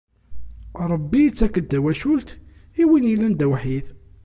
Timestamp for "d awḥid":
3.35-3.85